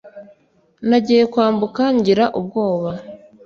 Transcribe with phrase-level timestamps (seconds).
[0.89, 2.91] Nagiye kwambuka ngira ubwoba